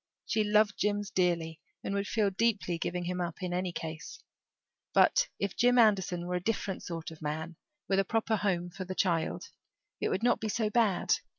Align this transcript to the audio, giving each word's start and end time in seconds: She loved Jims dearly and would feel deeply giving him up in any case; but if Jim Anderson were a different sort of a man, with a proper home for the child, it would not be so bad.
She 0.25 0.43
loved 0.43 0.79
Jims 0.79 1.11
dearly 1.11 1.59
and 1.83 1.93
would 1.93 2.07
feel 2.07 2.31
deeply 2.31 2.79
giving 2.79 3.03
him 3.05 3.21
up 3.21 3.43
in 3.43 3.53
any 3.53 3.71
case; 3.71 4.23
but 4.95 5.27
if 5.37 5.55
Jim 5.55 5.77
Anderson 5.77 6.25
were 6.25 6.33
a 6.33 6.39
different 6.43 6.81
sort 6.81 7.11
of 7.11 7.19
a 7.21 7.23
man, 7.23 7.55
with 7.87 7.99
a 7.99 8.03
proper 8.03 8.37
home 8.37 8.71
for 8.71 8.83
the 8.83 8.95
child, 8.95 9.51
it 9.99 10.09
would 10.09 10.23
not 10.23 10.39
be 10.39 10.49
so 10.49 10.71
bad. 10.71 11.13